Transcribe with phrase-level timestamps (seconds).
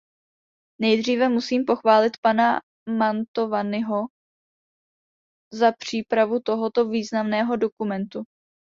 [0.81, 2.61] Nejdříve musím pochválit pana
[2.97, 4.01] Mantovaniho
[5.53, 8.23] za přípravu tohoto významného dokumentu.